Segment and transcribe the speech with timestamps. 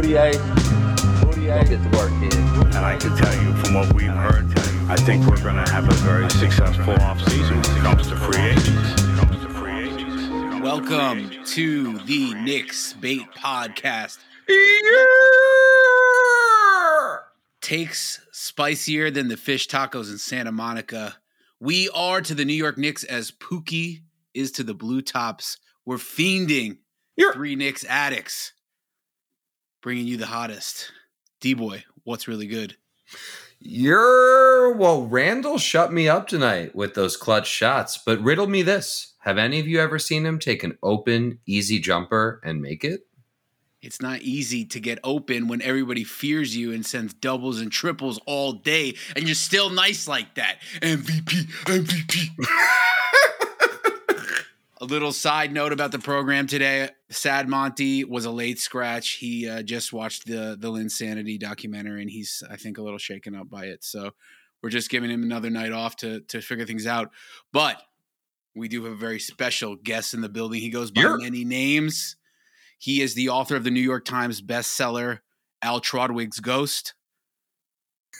[0.00, 0.36] 48.
[1.24, 1.68] 48.
[1.68, 2.34] Get to work, kid.
[2.74, 4.46] And I can tell you from what we've heard,
[4.88, 8.40] I think we're going to have a very successful offseason when it comes to free
[8.40, 9.02] agents.
[9.20, 10.62] Comes to free agents.
[10.62, 14.16] Welcome to the Knicks Bait Podcast.
[17.60, 21.16] Takes spicier than the fish tacos in Santa Monica.
[21.60, 24.00] We are to the New York Knicks as Pookie
[24.32, 25.58] is to the Blue Tops.
[25.84, 26.78] We're fiending
[27.34, 28.54] three Knicks addicts,
[29.82, 30.92] bringing you the hottest.
[31.40, 32.76] D boy, what's really good?
[33.58, 39.14] You're well, Randle shut me up tonight with those clutch shots, but riddle me this.
[39.20, 43.06] Have any of you ever seen him take an open, easy jumper and make it?
[43.82, 48.20] It's not easy to get open when everybody fears you and sends doubles and triples
[48.26, 50.58] all day, and you're still nice like that.
[50.80, 52.28] MVP, MVP.
[54.80, 59.12] a little side note about the program today: Sad Monty was a late scratch.
[59.12, 63.34] He uh, just watched the the Linsanity documentary, and he's, I think, a little shaken
[63.34, 63.84] up by it.
[63.84, 64.10] So
[64.62, 67.10] we're just giving him another night off to to figure things out.
[67.52, 67.82] But
[68.54, 70.60] we do have a very special guest in the building.
[70.60, 72.16] He goes by You're- many names.
[72.78, 75.18] He is the author of the New York Times bestseller,
[75.60, 76.94] Al Trodwig's Ghost.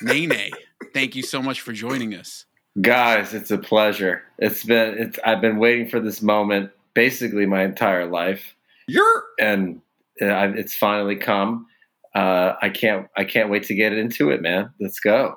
[0.00, 0.50] Nene,
[0.92, 2.46] thank you so much for joining us.
[2.80, 4.22] Guys, it's a pleasure.
[4.38, 8.54] It's been it's I've been waiting for this moment basically my entire life,
[8.88, 9.80] You're and
[10.20, 11.66] uh, I- it's finally come.
[12.14, 14.70] Uh, I can't I can't wait to get into it, man.
[14.80, 15.36] Let's go.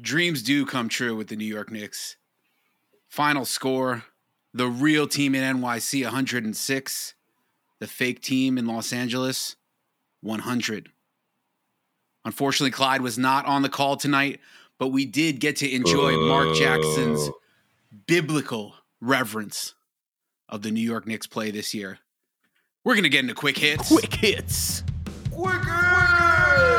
[0.00, 2.16] Dreams do come true with the New York Knicks.
[3.08, 4.04] Final score
[4.52, 7.14] the real team in NYC 106,
[7.80, 9.56] the fake team in Los Angeles
[10.22, 10.90] 100.
[12.24, 14.40] Unfortunately, Clyde was not on the call tonight,
[14.78, 17.38] but we did get to enjoy Mark Jackson's oh.
[18.06, 19.74] biblical reverence
[20.48, 21.98] of the New York Knicks play this year.
[22.84, 23.88] We're going to get into quick hits.
[23.88, 24.82] Quick hits.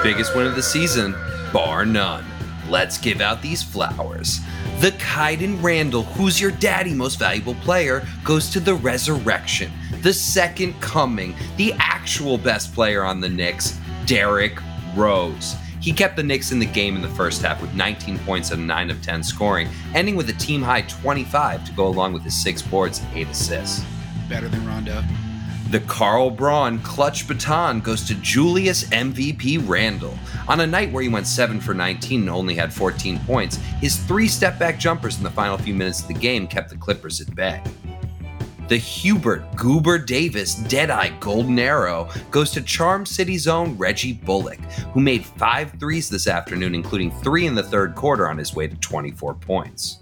[0.04, 1.16] biggest win of the season,
[1.52, 2.24] bar none.
[2.70, 4.40] Let's give out these flowers.
[4.82, 9.72] The Kaiden Randle, who's your daddy most valuable player, goes to the resurrection.
[10.02, 14.60] The second coming, the actual best player on the Knicks, Derrick
[14.96, 15.56] Rose.
[15.86, 18.66] He kept the Knicks in the game in the first half with 19 points and
[18.66, 22.36] 9 of 10 scoring, ending with a team high 25 to go along with his
[22.42, 23.86] 6 boards and 8 assists.
[24.28, 25.04] Better than Rondo.
[25.70, 30.18] The Carl Braun clutch baton goes to Julius MVP Randle.
[30.48, 33.96] On a night where he went 7 for 19 and only had 14 points, his
[33.96, 37.22] three step back jumpers in the final few minutes of the game kept the Clippers
[37.22, 37.62] at bay.
[38.68, 44.60] The Hubert Goober Davis Deadeye Golden Arrow goes to Charm City's own Reggie Bullock,
[44.92, 48.68] who made five threes this afternoon, including three in the third quarter on his way
[48.68, 50.00] to 24 points.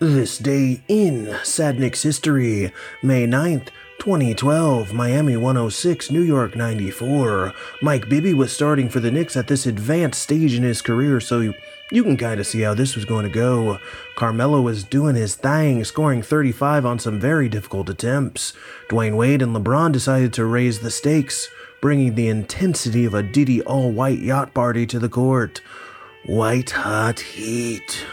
[0.00, 2.70] This day in Sadnick's history,
[3.02, 3.68] May 9th,
[4.00, 7.54] 2012, Miami 106, New York 94.
[7.80, 11.54] Mike Bibby was starting for the Knicks at this advanced stage in his career, so
[11.90, 13.78] you, you can kind of see how this was going to go.
[14.16, 18.52] Carmelo was doing his thing, scoring 35 on some very difficult attempts.
[18.88, 21.48] Dwyane Wade and LeBron decided to raise the stakes,
[21.80, 25.60] bringing the intensity of a Diddy all white yacht party to the court.
[26.24, 28.04] White hot heat.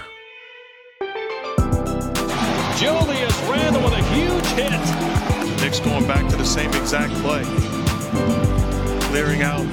[2.77, 5.61] Julius Randle with a huge hit.
[5.61, 7.43] Knicks going back to the same exact play.
[9.07, 9.65] Clearing out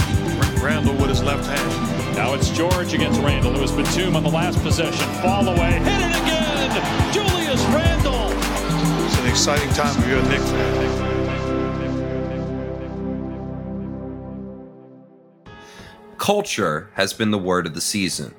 [0.62, 1.99] Randle with his left hand.
[2.14, 3.54] Now it's George against Randle.
[3.56, 5.06] It was Batum on the last possession.
[5.22, 5.72] Fall away.
[5.72, 7.12] Hit it again.
[7.12, 8.30] Julius Randle.
[9.06, 11.00] It's an exciting time if you're a Knicks fan.
[16.18, 18.34] Culture has been the word of the season.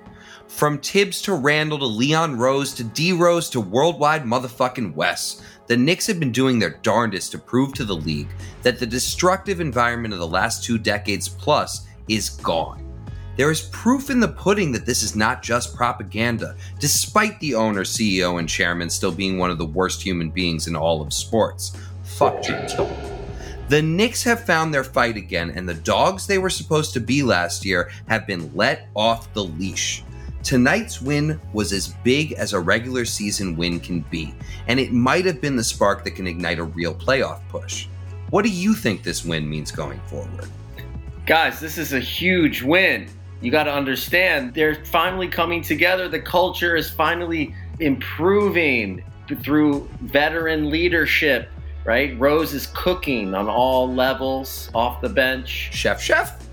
[0.47, 5.77] From Tibbs to Randle to Leon Rose to D Rose to worldwide motherfucking West, the
[5.77, 8.27] Knicks have been doing their darndest to prove to the league
[8.61, 12.90] that the destructive environment of the last two decades plus is gone.
[13.37, 17.83] There is proof in the pudding that this is not just propaganda, despite the owner,
[17.83, 21.71] CEO, and chairman still being one of the worst human beings in all of sports.
[22.03, 23.11] Fuck Dolan.
[23.69, 27.23] The Knicks have found their fight again, and the dogs they were supposed to be
[27.23, 30.03] last year have been let off the leash.
[30.43, 34.35] Tonight's win was as big as a regular season win can be,
[34.67, 37.87] and it might have been the spark that can ignite a real playoff push.
[38.29, 40.49] What do you think this win means going forward?
[41.25, 43.07] Guys, this is a huge win.
[43.41, 46.07] You got to understand, they're finally coming together.
[46.07, 49.03] The culture is finally improving
[49.41, 51.49] through veteran leadership,
[51.83, 52.17] right?
[52.19, 55.69] Rose is cooking on all levels off the bench.
[55.73, 56.47] Chef, chef?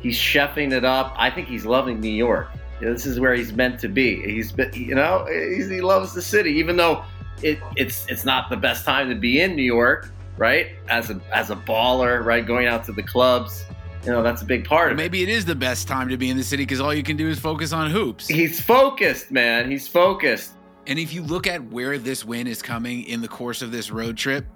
[0.00, 1.12] He's chefing it up.
[1.16, 2.48] I think he's loving New York.
[2.80, 4.22] This is where he's meant to be.
[4.22, 7.04] He's been, you know, he's, he loves the city, even though
[7.42, 10.68] it, it's it's not the best time to be in New York, right?
[10.88, 13.64] As a as a baller, right, going out to the clubs
[14.08, 15.02] you know that's a big part of it.
[15.02, 17.18] Maybe it is the best time to be in the city because all you can
[17.18, 18.26] do is focus on hoops.
[18.26, 19.70] He's focused, man.
[19.70, 20.52] He's focused.
[20.86, 23.90] And if you look at where this win is coming in the course of this
[23.90, 24.46] road trip,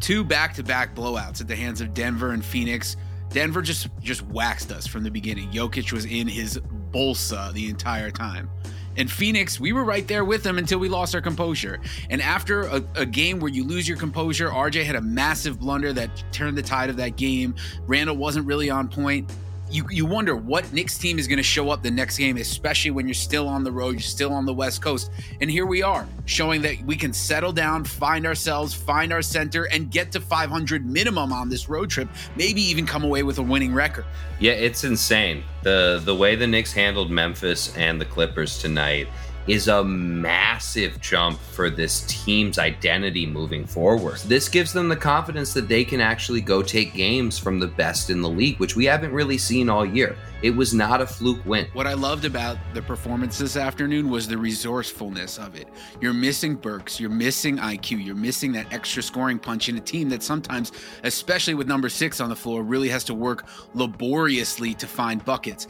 [0.00, 2.98] two back-to-back blowouts at the hands of Denver and Phoenix.
[3.30, 5.50] Denver just just waxed us from the beginning.
[5.50, 6.60] Jokic was in his
[6.92, 8.50] bolsa the entire time.
[8.98, 11.80] And Phoenix, we were right there with them until we lost our composure.
[12.10, 15.92] And after a, a, game where you lose your composure, RJ had a massive blunder
[15.92, 17.54] that turned the tide of that game.
[17.86, 19.30] Randle wasn't really on point
[19.70, 22.90] you, you wonder what Knicks team is going to show up the next game, especially
[22.90, 25.10] when you're still on the road, you're still on the West Coast.
[25.40, 29.64] And here we are, showing that we can settle down, find ourselves, find our center,
[29.64, 33.42] and get to 500 minimum on this road trip, maybe even come away with a
[33.42, 34.04] winning record.
[34.40, 35.44] Yeah, it's insane.
[35.62, 39.08] The the way the Knicks handled Memphis and the Clippers tonight
[39.48, 44.18] is a massive jump for this team's identity moving forward.
[44.26, 48.10] This gives them the confidence that they can actually go take games from the best
[48.10, 50.16] in the league, which we haven't really seen all year.
[50.42, 51.66] It was not a fluke win.
[51.72, 55.66] What I loved about the performance this afternoon was the resourcefulness of it.
[56.00, 60.10] You're missing Burks, you're missing IQ, you're missing that extra scoring punch in a team
[60.10, 60.72] that sometimes,
[61.04, 65.66] especially with number six on the floor, really has to work laboriously to find buckets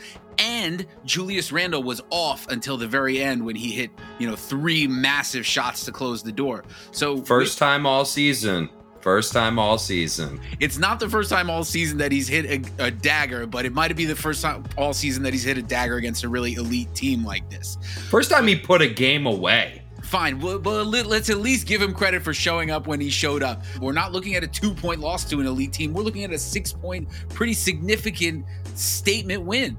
[0.58, 4.86] and Julius Randle was off until the very end when he hit, you know, three
[4.86, 6.64] massive shots to close the door.
[6.90, 8.68] So first time all season.
[9.00, 10.40] First time all season.
[10.58, 13.72] It's not the first time all season that he's hit a, a dagger, but it
[13.72, 16.54] might be the first time all season that he's hit a dagger against a really
[16.54, 17.78] elite team like this.
[18.10, 20.40] First time he put a game away fine.
[20.40, 23.62] Well, well, let's at least give him credit for showing up when he showed up.
[23.80, 25.92] We're not looking at a two point loss to an elite team.
[25.92, 29.76] We're looking at a six point, pretty significant statement win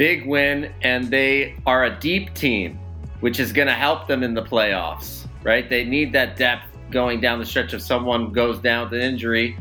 [0.00, 2.78] big win, and they are a deep team,
[3.20, 5.68] which is going to help them in the playoffs, right?
[5.68, 7.74] They need that depth going down the stretch.
[7.74, 9.58] If someone goes down with an injury,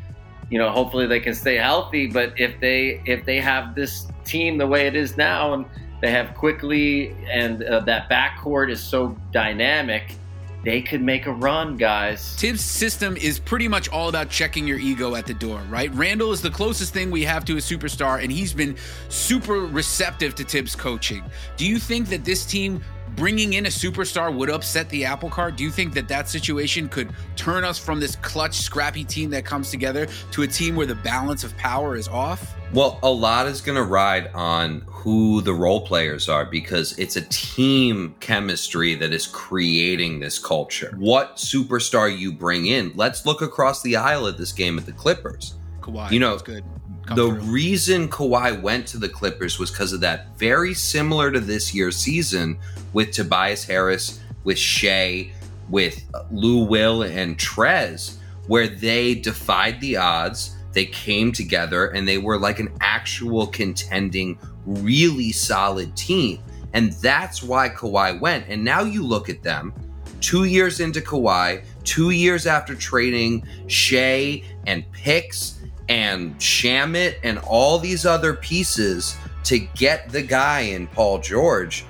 [0.50, 2.08] you know, hopefully they can stay healthy.
[2.08, 5.66] But if they if they have this team the way it is now, and
[6.02, 10.16] they have quickly, and uh, that backcourt is so dynamic
[10.64, 12.36] they could make a run, guys.
[12.36, 15.94] Tibbs' system is pretty much all about checking your ego at the door, right?
[15.94, 18.76] Randle is the closest thing we have to a superstar, and he's been
[19.08, 21.24] super receptive to Tibbs' coaching.
[21.56, 22.84] Do you think that this team
[23.16, 25.56] bringing in a superstar would upset the apple cart?
[25.56, 29.46] Do you think that that situation could turn us from this clutch, scrappy team that
[29.46, 32.56] comes together to a team where the balance of power is off?
[32.74, 37.16] Well, a lot is going to ride on who the role players are because it's
[37.16, 40.94] a team chemistry that is creating this culture.
[40.98, 42.92] What superstar you bring in?
[42.96, 45.56] Let's look across the aisle at this game at the Clippers.
[45.82, 46.64] Kawhi, you know, good.
[47.10, 47.32] The through.
[47.32, 50.38] reason Kawhi went to the Clippers was because of that.
[50.38, 52.58] Very similar to this year's season
[52.94, 55.32] with Tobias Harris, with Shai,
[55.70, 58.18] with Lou Will and Trez,
[58.48, 64.38] where they defied the odds they came together and they were like an actual contending,
[64.66, 66.40] really solid team.
[66.74, 68.46] And that's why Kawhi went.
[68.48, 69.74] And now you look at them
[70.22, 75.59] two years into Kawhi, two years after trading Shai and Picks
[75.90, 81.84] and Shamet and all these other pieces to get the guy in Paul George,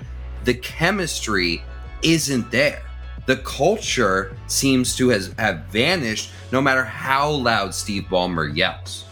[0.45, 1.61] the chemistry
[2.01, 2.81] isn't there.
[3.25, 9.05] The culture seems to has, have vanished no matter how loud Steve Ballmer yells.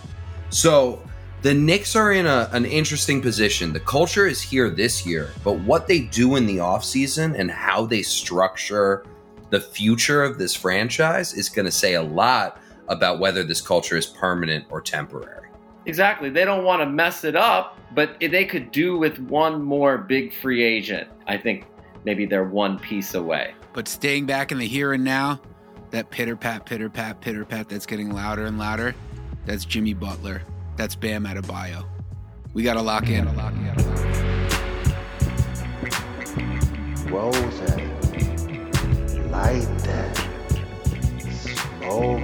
[0.50, 1.04] So
[1.42, 3.74] the Knicks are in a, an interesting position.
[3.74, 7.86] The culture is here this year, but what they do in the offseason and how
[7.86, 9.06] they structure
[9.50, 13.98] the future of this franchise is going to say a lot about whether this culture
[13.98, 15.50] is permanent or temporary.
[15.86, 16.30] Exactly.
[16.30, 20.34] They don't want to mess it up, but they could do with one more big
[20.34, 21.08] free agent.
[21.28, 21.66] I think
[22.04, 23.54] maybe they're one piece away.
[23.74, 25.40] But staying back in the here and now,
[25.92, 28.96] that pitter pat, pitter pat, pitter pat that's getting louder and louder,
[29.46, 30.42] that's Jimmy Butler.
[30.76, 31.86] That's Bam Adebayo.
[32.54, 33.26] We got to lock in.
[33.38, 33.76] Lock in.
[37.10, 37.80] Roll that.
[39.32, 40.17] Light that.
[41.90, 42.24] Oh,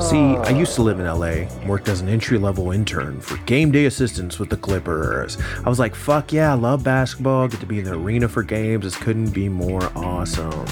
[0.00, 3.70] See, I used to live in LA, worked as an entry level intern for game
[3.70, 5.38] day assistance with the Clippers.
[5.64, 8.42] I was like, fuck yeah, I love basketball, get to be in the arena for
[8.42, 8.84] games.
[8.84, 10.66] This couldn't be more awesome.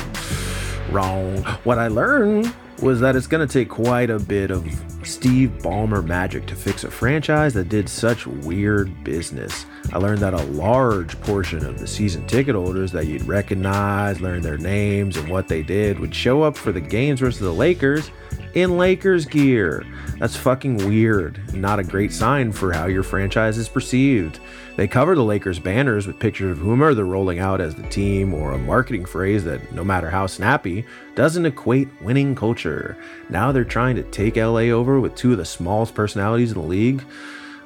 [0.90, 1.38] Wrong.
[1.64, 4.66] What I learned was that it's going to take quite a bit of
[5.02, 9.66] Steve Ballmer magic to fix a franchise that did such weird business.
[9.92, 14.40] I learned that a large portion of the season ticket holders that you'd recognize, learn
[14.40, 18.10] their names and what they did, would show up for the games versus the Lakers
[18.54, 19.84] in Lakers gear.
[20.18, 21.54] That's fucking weird.
[21.54, 24.40] Not a great sign for how your franchise is perceived.
[24.76, 28.32] They cover the Lakers banners with pictures of whomever they're rolling out as the team
[28.32, 32.96] or a marketing phrase that, no matter how snappy, doesn't equate winning culture.
[33.28, 36.66] Now they're trying to take LA over with two of the smallest personalities in the
[36.66, 37.04] league,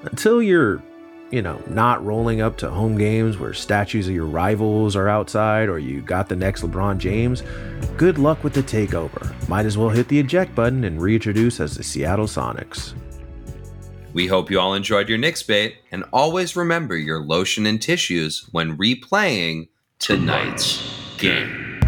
[0.02, 0.82] until you're,
[1.34, 5.68] you know, not rolling up to home games where statues of your rivals are outside
[5.68, 7.42] or you got the next LeBron James,
[7.96, 9.34] good luck with the takeover.
[9.48, 12.94] Might as well hit the eject button and reintroduce as the Seattle Sonics.
[14.12, 18.48] We hope you all enjoyed your Knicks bait, and always remember your lotion and tissues
[18.52, 19.66] when replaying
[19.98, 20.88] tonight's
[21.18, 21.80] game.